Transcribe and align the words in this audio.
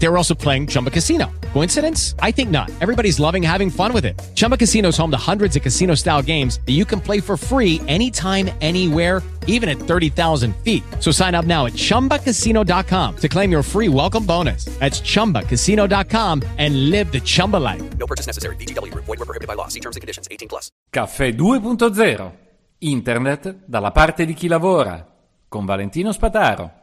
They 0.00 0.08
were 0.08 0.16
also 0.16 0.34
playing 0.34 0.66
Chumba 0.66 0.90
Casino. 0.90 1.30
Coincidence? 1.52 2.14
I 2.20 2.32
think 2.32 2.50
not. 2.50 2.70
Everybody's 2.80 3.20
loving 3.20 3.42
having 3.42 3.70
fun 3.70 3.92
with 3.92 4.04
it. 4.04 4.20
Chumba 4.34 4.56
Casino 4.56 4.88
is 4.88 4.96
home 4.96 5.10
to 5.10 5.16
hundreds 5.18 5.56
of 5.56 5.62
casino 5.62 5.94
style 5.94 6.22
games 6.22 6.58
that 6.66 6.72
you 6.72 6.84
can 6.84 7.00
play 7.00 7.20
for 7.20 7.36
free 7.36 7.80
anytime, 7.86 8.50
anywhere, 8.60 9.22
even 9.46 9.68
at 9.68 9.78
30,000 9.78 10.56
feet. 10.64 10.82
So 10.98 11.12
sign 11.12 11.34
up 11.34 11.44
now 11.44 11.66
at 11.66 11.74
chumbacasino.com 11.74 13.16
to 13.16 13.28
claim 13.28 13.52
your 13.52 13.62
free 13.62 13.88
welcome 13.88 14.24
bonus. 14.24 14.64
That's 14.80 15.00
chumbacasino.com 15.00 16.42
and 16.56 16.90
live 16.90 17.12
the 17.12 17.20
Chumba 17.20 17.58
life. 17.58 17.82
No 17.98 18.06
purchase 18.06 18.26
necessary. 18.26 18.56
VGW 18.56 18.90
Group. 18.90 19.04
Void 19.04 19.18
were 19.18 19.26
prohibited 19.26 19.48
by 19.48 19.54
law. 19.54 19.68
See 19.68 19.80
terms 19.80 19.96
and 19.96 20.00
conditions. 20.00 20.28
18 20.30 20.48
plus. 20.48 20.68
Caffè 20.90 21.28
2.0 21.34 22.32
Internet 22.78 23.64
dalla 23.66 23.90
parte 23.90 24.24
di 24.24 24.32
chi 24.32 24.48
lavora 24.48 25.06
con 25.46 25.66
Valentino 25.66 26.10
Spataro. 26.12 26.79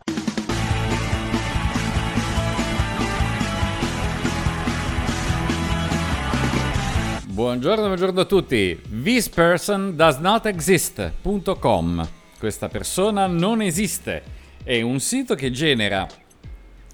Buongiorno, 7.37 7.85
buongiorno 7.85 8.21
a 8.21 8.25
tutti. 8.25 8.81
This 9.03 9.29
person 9.29 9.95
does 9.95 10.17
not 10.17 10.47
exist.com. 10.47 12.09
Questa 12.39 12.67
persona 12.67 13.27
non 13.27 13.61
esiste. 13.61 14.23
È 14.63 14.81
un 14.81 14.99
sito 14.99 15.35
che 15.35 15.51
genera 15.51 16.07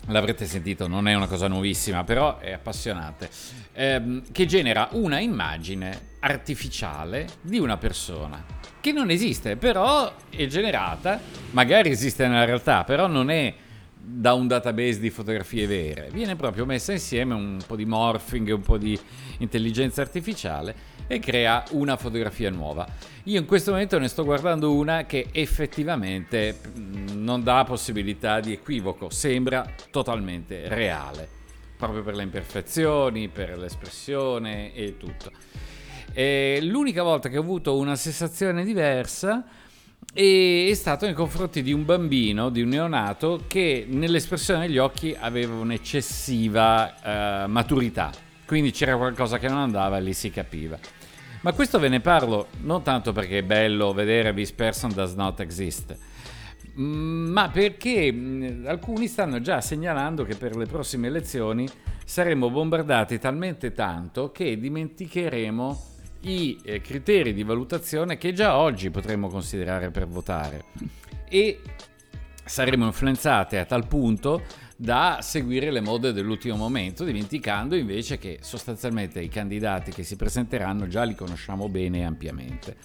L'avrete 0.07 0.45
sentito, 0.45 0.87
non 0.87 1.07
è 1.07 1.13
una 1.13 1.27
cosa 1.27 1.47
nuovissima, 1.47 2.03
però 2.03 2.39
è 2.39 2.51
appassionante. 2.51 3.29
Ehm, 3.71 4.23
che 4.33 4.45
genera 4.45 4.89
una 4.91 5.19
immagine 5.19 6.09
artificiale 6.19 7.25
di 7.39 7.57
una 7.57 7.77
persona 7.77 8.43
che 8.81 8.91
non 8.91 9.09
esiste, 9.11 9.55
però 9.55 10.13
è 10.29 10.45
generata, 10.47 11.21
magari 11.51 11.89
esiste 11.89 12.27
nella 12.27 12.43
realtà, 12.43 12.83
però 12.83 13.07
non 13.07 13.29
è 13.29 13.53
da 14.05 14.33
un 14.33 14.47
database 14.47 14.99
di 14.99 15.09
fotografie 15.09 15.65
vere. 15.65 16.09
Viene 16.11 16.35
proprio 16.35 16.65
messa 16.65 16.91
insieme 16.91 17.33
un 17.33 17.57
po' 17.65 17.77
di 17.77 17.85
morphing, 17.85 18.49
un 18.49 18.61
po' 18.61 18.77
di 18.77 18.99
intelligenza 19.37 20.01
artificiale 20.01 20.75
e 21.07 21.19
crea 21.19 21.63
una 21.71 21.95
fotografia 21.95 22.49
nuova. 22.49 22.85
Io 23.23 23.39
in 23.39 23.45
questo 23.45 23.71
momento 23.71 23.97
ne 23.97 24.09
sto 24.09 24.25
guardando 24.25 24.73
una 24.73 25.05
che 25.05 25.29
effettivamente 25.31 26.59
mm, 26.77 27.23
non 27.23 27.43
dà 27.43 27.63
possibilità 27.63 28.41
di 28.41 28.51
equivoco, 28.51 29.09
sembra 29.09 29.65
totalmente 29.89 30.67
reale, 30.67 31.29
proprio 31.77 32.03
per 32.03 32.15
le 32.15 32.23
imperfezioni, 32.23 33.29
per 33.29 33.57
l'espressione 33.57 34.73
e 34.73 34.97
tutto. 34.97 35.31
E 36.11 36.59
l'unica 36.61 37.03
volta 37.03 37.29
che 37.29 37.37
ho 37.37 37.41
avuto 37.41 37.77
una 37.77 37.95
sensazione 37.95 38.65
diversa 38.65 39.45
è 40.11 40.71
stato 40.73 41.05
nei 41.05 41.13
confronti 41.13 41.61
di 41.61 41.71
un 41.71 41.85
bambino, 41.85 42.49
di 42.49 42.61
un 42.61 42.69
neonato, 42.69 43.43
che 43.47 43.85
nell'espressione 43.87 44.67
degli 44.67 44.77
occhi 44.77 45.15
aveva 45.17 45.55
un'eccessiva 45.55 47.45
uh, 47.45 47.49
maturità. 47.49 48.11
Quindi 48.45 48.71
c'era 48.71 48.97
qualcosa 48.97 49.39
che 49.39 49.47
non 49.47 49.57
andava 49.57 49.97
e 49.97 50.01
lì 50.01 50.13
si 50.13 50.29
capiva. 50.29 50.77
Ma 51.41 51.51
questo 51.51 51.77
ve 51.77 51.89
ne 51.89 51.99
parlo 51.99 52.47
non 52.61 52.83
tanto 52.83 53.11
perché 53.11 53.39
è 53.39 53.43
bello 53.43 53.91
vedere 53.91 54.33
This 54.33 54.53
person 54.53 54.93
does 54.93 55.13
not 55.13 55.41
exist, 55.41 55.97
mm, 56.79 57.31
ma 57.31 57.49
perché 57.49 58.11
mm, 58.11 58.65
alcuni 58.65 59.07
stanno 59.07 59.41
già 59.41 59.59
segnalando 59.59 60.23
che 60.23 60.35
per 60.35 60.55
le 60.55 60.65
prossime 60.67 61.07
elezioni 61.07 61.67
saremo 62.05 62.49
bombardati 62.49 63.19
talmente 63.19 63.73
tanto 63.73 64.31
che 64.31 64.57
dimenticheremo 64.57 65.92
i 66.23 66.59
eh, 66.63 66.81
criteri 66.81 67.33
di 67.33 67.43
valutazione 67.43 68.17
che 68.17 68.33
già 68.33 68.57
oggi 68.57 68.89
potremmo 68.89 69.27
considerare 69.29 69.91
per 69.91 70.07
votare 70.07 70.65
e 71.27 71.59
saremo 72.45 72.85
influenzati 72.85 73.55
a 73.55 73.65
tal 73.65 73.87
punto 73.87 74.43
da 74.75 75.19
seguire 75.21 75.71
le 75.71 75.81
mode 75.81 76.11
dell'ultimo 76.11 76.55
momento, 76.55 77.03
dimenticando 77.03 77.75
invece 77.75 78.17
che 78.17 78.39
sostanzialmente 78.41 79.21
i 79.21 79.29
candidati 79.29 79.91
che 79.91 80.03
si 80.03 80.15
presenteranno 80.15 80.87
già 80.87 81.03
li 81.03 81.15
conosciamo 81.15 81.69
bene 81.69 81.99
e 81.99 82.03
ampiamente. 82.03 82.75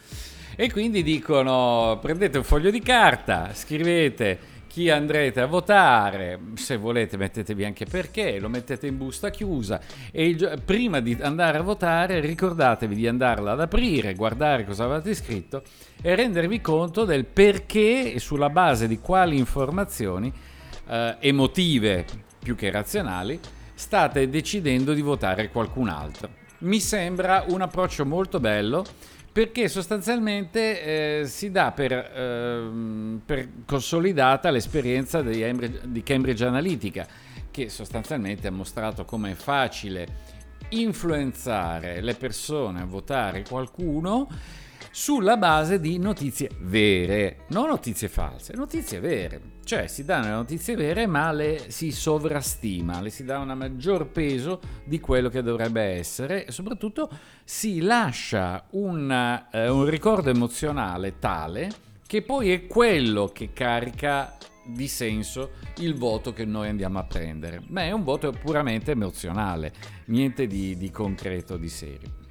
E 0.55 0.71
quindi 0.71 1.03
dicono 1.03 1.99
prendete 2.01 2.39
un 2.39 2.45
foglio 2.45 2.71
di 2.71 2.81
carta, 2.81 3.53
scrivete 3.55 4.39
chi 4.79 4.91
andrete 4.91 5.41
a 5.41 5.47
votare, 5.47 6.39
se 6.55 6.77
volete 6.77 7.17
mettetevi 7.17 7.65
anche 7.65 7.85
perché, 7.85 8.39
lo 8.39 8.49
mettete 8.49 8.87
in 8.87 8.97
busta 8.97 9.29
chiusa 9.29 9.81
e 10.13 10.29
il, 10.29 10.63
prima 10.65 11.01
di 11.01 11.19
andare 11.21 11.59
a 11.59 11.63
votare 11.63 12.21
ricordatevi 12.21 12.95
di 12.95 13.09
andarla 13.09 13.53
ad 13.53 13.61
aprire, 13.61 14.15
guardare 14.15 14.65
cosa 14.65 14.85
avete 14.85 15.17
scritto 15.17 15.65
e 16.01 16.15
rendervi 16.15 16.61
conto 16.61 17.05
del 17.05 17.25
perché 17.25 18.13
e 18.13 18.21
sulla 18.21 18.51
base 18.51 18.87
di 18.87 19.01
quali 19.01 19.37
informazioni 19.37 20.33
eh, 20.87 21.17
emotive 21.19 22.05
più 22.39 22.55
che 22.55 22.71
razionali 22.71 23.41
state 23.75 24.29
decidendo 24.29 24.93
di 24.93 25.01
votare 25.01 25.51
qualcun 25.51 25.89
altro. 25.89 26.29
Mi 26.59 26.79
sembra 26.79 27.45
un 27.49 27.63
approccio 27.63 28.07
molto 28.07 28.39
bello 28.39 28.85
perché 29.39 29.69
sostanzialmente 29.69 31.21
eh, 31.21 31.27
si 31.27 31.53
dà 31.53 31.71
per, 31.71 31.93
eh, 31.93 33.21
per, 33.25 33.49
consolidata 33.67 34.51
l'esperienza 34.51 35.23
di 35.23 35.39
Cambridge, 35.39 35.81
di 35.85 36.03
Cambridge 36.03 36.45
Analytica, 36.45 37.07
che 37.49 37.69
sostanzialmente 37.69 38.49
ha 38.49 38.51
mostrato 38.51 39.05
come 39.05 39.31
è 39.31 39.35
facile 39.35 40.07
influenzare 40.71 42.01
le 42.01 42.15
persone 42.15 42.81
a 42.81 42.85
votare 42.85 43.45
qualcuno 43.49 44.29
sulla 44.91 45.37
base 45.37 45.81
di 45.81 45.99
notizie 45.99 46.51
vere, 46.61 47.45
non 47.49 47.69
notizie 47.69 48.09
false, 48.09 48.55
notizie 48.55 49.01
vere. 49.01 49.57
Cioè 49.65 49.87
si 49.87 50.05
danno 50.05 50.25
le 50.25 50.33
notizie 50.33 50.77
vere 50.77 51.07
ma 51.07 51.31
le 51.31 51.67
si 51.69 51.93
sovrastima, 51.93 53.01
le 53.01 53.11
si 53.11 53.25
dà 53.25 53.39
un 53.39 53.53
maggior 53.57 54.07
peso 54.09 54.61
di 54.85 54.99
quello 54.99 55.29
che 55.29 55.43
dovrebbe 55.43 55.83
essere 55.83 56.47
e 56.47 56.53
soprattutto 56.53 57.11
si 57.45 57.81
lascia 57.83 58.65
un, 58.71 59.47
eh, 59.53 59.69
un 59.69 59.85
ricordo 59.85 60.31
emozionale 60.31 61.19
tale 61.19 61.71
che 62.07 62.23
poi 62.23 62.51
è 62.53 62.67
quello 62.67 63.27
che 63.27 63.53
carica 63.53 64.35
di 64.69 64.89
senso 64.89 65.53
il 65.79 65.95
voto 65.95 66.33
che 66.33 66.45
noi 66.45 66.69
andiamo 66.69 66.99
a 66.99 67.05
prendere. 67.05 67.63
Ma 67.69 67.83
è 67.83 67.91
un 67.91 68.05
voto 68.05 68.31
puramente 68.33 68.93
emozionale, 68.93 69.73
niente 70.07 70.47
di, 70.47 70.77
di 70.77 70.91
concreto, 70.91 71.57
di 71.57 71.69
serio. 71.69 72.28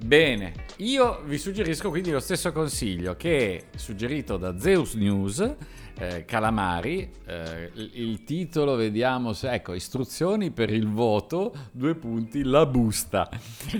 Bene, 0.00 0.52
io 0.76 1.22
vi 1.24 1.38
suggerisco 1.38 1.90
quindi 1.90 2.12
lo 2.12 2.20
stesso 2.20 2.52
consiglio 2.52 3.16
che 3.16 3.66
è 3.72 3.76
suggerito 3.76 4.36
da 4.36 4.56
Zeus 4.56 4.94
News, 4.94 5.56
eh, 5.98 6.24
Calamari, 6.24 7.10
eh, 7.26 7.72
il 7.74 8.22
titolo 8.22 8.76
vediamo 8.76 9.32
se, 9.32 9.50
ecco, 9.50 9.74
istruzioni 9.74 10.52
per 10.52 10.70
il 10.70 10.88
voto, 10.88 11.52
due 11.72 11.96
punti, 11.96 12.44
la 12.44 12.64
busta. 12.64 13.28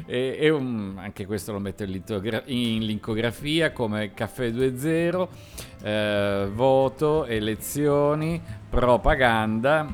E, 0.06 0.36
e 0.40 0.50
un, 0.50 0.96
anche 0.98 1.24
questo 1.24 1.52
lo 1.52 1.60
metto 1.60 1.84
in, 1.84 2.02
in 2.46 2.84
linkografia 2.84 3.72
come 3.72 4.12
Caffè 4.12 4.50
2.0, 4.50 5.28
eh, 5.84 6.48
voto, 6.52 7.26
elezioni, 7.26 8.42
propaganda, 8.68 9.86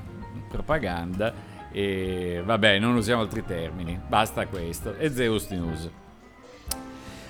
propaganda 0.48 1.52
e 1.70 2.40
vabbè, 2.42 2.78
non 2.78 2.94
usiamo 2.94 3.20
altri 3.20 3.44
termini, 3.44 4.00
basta 4.08 4.46
questo. 4.46 4.96
E 4.96 5.10
Zeus 5.10 5.48
News. 5.48 5.90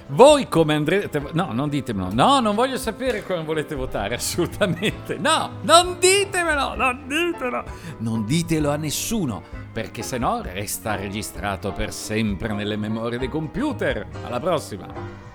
Voi 0.08 0.48
come 0.48 0.74
andrete... 0.74 1.22
No, 1.32 1.52
non 1.52 1.68
ditemelo. 1.68 2.12
No, 2.12 2.38
non 2.40 2.54
voglio 2.54 2.76
sapere 2.76 3.24
come 3.24 3.42
volete 3.42 3.74
votare, 3.74 4.16
assolutamente. 4.16 5.16
No, 5.16 5.58
non 5.62 5.96
ditemelo, 5.98 6.74
non 6.74 7.04
ditelo. 7.06 7.64
Non 7.98 8.24
ditelo 8.26 8.70
a 8.70 8.76
nessuno, 8.76 9.42
perché 9.72 10.02
se 10.02 10.18
no 10.18 10.42
resta 10.42 10.94
registrato 10.94 11.72
per 11.72 11.92
sempre 11.92 12.52
nelle 12.52 12.76
memorie 12.76 13.18
dei 13.18 13.28
computer. 13.28 14.06
Alla 14.24 14.40
prossima. 14.40 15.32